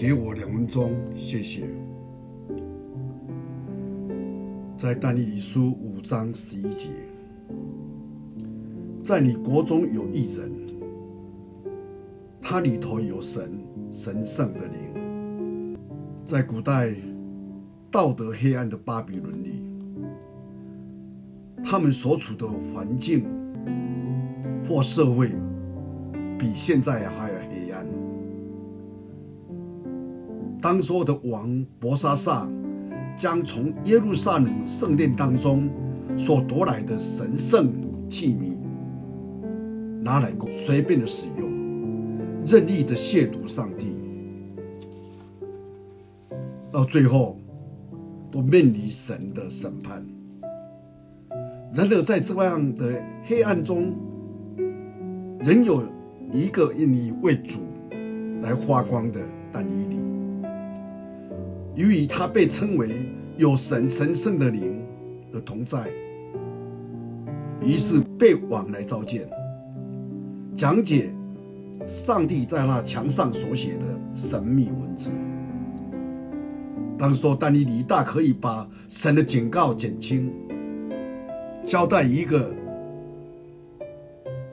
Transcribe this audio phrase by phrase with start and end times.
[0.00, 1.68] 给我两分钟，谢谢。
[4.74, 6.88] 在但以理书五章十一节，
[9.04, 10.50] 在你国中有一人，
[12.40, 13.52] 他里头有神
[13.90, 15.76] 神圣的灵。
[16.24, 16.94] 在古代
[17.90, 19.66] 道德黑暗的巴比伦里，
[21.62, 23.26] 他们所处的环境
[24.66, 25.32] 或社会
[26.38, 27.39] 比现在还
[30.60, 32.48] 当时的王伯沙撒。
[33.16, 35.68] 将从耶路撒冷圣殿当中
[36.16, 37.70] 所夺来的神圣
[38.08, 38.54] 器皿
[40.02, 41.50] 拿来随便的使用，
[42.46, 43.94] 任意的亵渎上帝，
[46.70, 47.36] 到最后
[48.30, 50.02] 都面临神的审判。
[51.74, 53.92] 然而，在这样的黑暗中，
[55.40, 55.82] 仍有
[56.32, 57.58] 一个以为主
[58.40, 59.20] 来发光的
[59.52, 60.09] 但以理。
[61.80, 62.90] 由于他被称为
[63.38, 64.84] 有神神圣的灵
[65.32, 65.88] 的同在，
[67.62, 69.26] 于是被王来召见，
[70.54, 71.10] 讲解
[71.86, 75.10] 上帝在那墙上所写的神秘文字。
[76.98, 80.30] 当时但以理大可以把神的警告减轻，
[81.64, 82.52] 交代一个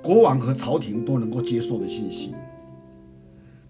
[0.02, 2.34] 国王和朝廷都能够接受的信息。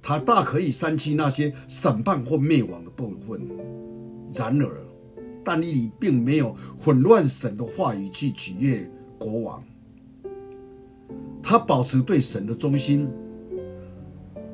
[0.07, 3.41] 他大可以删去那些审判或灭亡的部分，
[4.33, 4.87] 然而，
[5.43, 9.61] 但以理并没有混乱神的话语去取悦国王。
[11.43, 13.09] 他保持对神的忠心，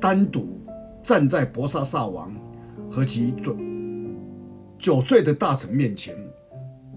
[0.00, 0.58] 单独
[1.00, 2.34] 站在伯沙撒王
[2.90, 3.56] 和其酒
[4.76, 6.16] 酒醉的大臣面前，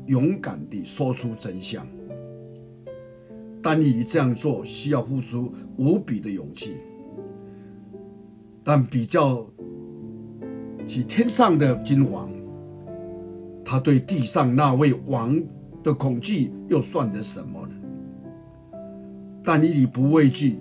[0.08, 1.88] 勇敢地说出真相。
[3.62, 6.78] 但以理这样做需要付出无比的勇气。
[8.70, 9.48] 但比较
[10.86, 12.30] 起天上的君王，
[13.64, 15.42] 他对地上那位王
[15.82, 17.76] 的恐惧又算得什么呢？
[19.42, 20.58] 但以理不畏惧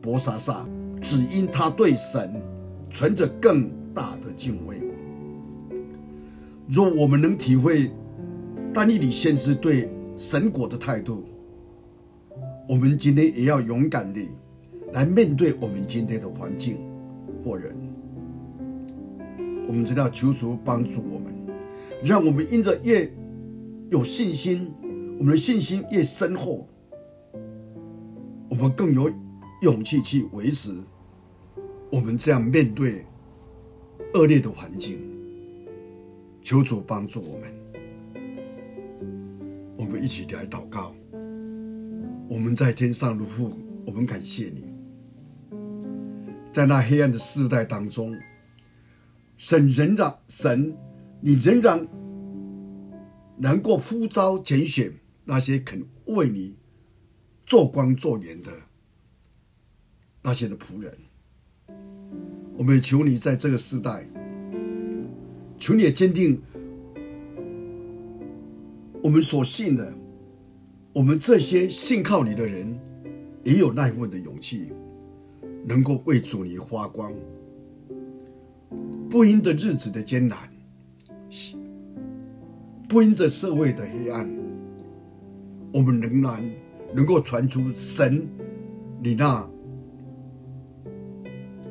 [0.00, 0.66] 伯沙撒，
[1.02, 2.40] 只因他对神
[2.88, 4.80] 存着更大的敬畏。
[6.66, 7.90] 若我们能体会
[8.72, 11.26] 但以理先知对神国的态度，
[12.66, 14.28] 我们今天也要勇敢地
[14.94, 16.78] 来面对我们今天的环境。
[17.44, 17.74] 或人，
[19.66, 21.34] 我们知道求主帮助我们，
[22.04, 23.10] 让我们因着越
[23.90, 24.72] 有信心，
[25.18, 26.66] 我们的信心越深厚，
[28.48, 29.10] 我们更有
[29.62, 30.74] 勇气去维持
[31.90, 33.04] 我们这样面对
[34.14, 34.98] 恶劣的环境。
[36.42, 37.52] 求主帮助我们，
[39.76, 40.94] 我们一起来祷告。
[42.28, 43.52] 我们在天上的父，
[43.84, 44.69] 我们感谢你。
[46.52, 48.18] 在那黑暗的世代当中，
[49.36, 50.76] 神仍然神，
[51.20, 51.86] 你仍然
[53.38, 54.92] 能够呼召拣选
[55.24, 56.56] 那些肯为你
[57.46, 58.50] 做光做盐的
[60.22, 60.92] 那些的仆人。
[62.56, 64.06] 我们求你在这个时代，
[65.56, 66.42] 求你也坚定
[69.02, 69.94] 我们所信的，
[70.92, 72.78] 我们这些信靠你的人，
[73.44, 74.72] 也有那一份的勇气。
[75.70, 77.12] 能够为主你发光，
[79.08, 80.36] 不因着日子的艰难，
[82.88, 84.28] 不因着社会的黑暗，
[85.72, 86.44] 我们仍然
[86.92, 88.26] 能够传出神
[89.00, 89.48] 你那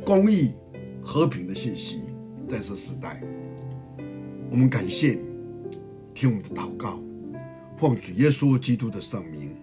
[0.05, 0.53] 公义
[1.01, 2.03] 和平的信息。
[2.47, 3.21] 在这时代，
[4.49, 5.19] 我们感谢你，
[6.13, 7.01] 听我们的祷告，
[7.75, 9.58] 奉主耶稣基督的圣名。